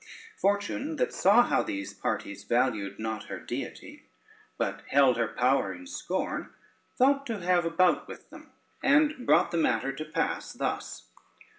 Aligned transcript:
Fortune, 0.35 0.95
that 0.95 1.13
saw 1.13 1.43
how 1.43 1.61
these 1.61 1.93
parties 1.93 2.43
valued 2.43 2.97
not 2.97 3.25
her 3.25 3.39
deity, 3.39 4.09
but 4.57 4.81
held 4.87 5.15
her 5.15 5.27
power 5.27 5.71
in 5.71 5.85
scorn, 5.85 6.51
thought 6.97 7.27
to 7.27 7.37
have 7.41 7.65
a 7.65 7.69
bout 7.69 8.07
with 8.07 8.31
them, 8.31 8.51
and 8.81 9.27
brought 9.27 9.51
the 9.51 9.57
matter 9.57 9.93
to 9.93 10.03
pass 10.03 10.53
thus. 10.53 11.05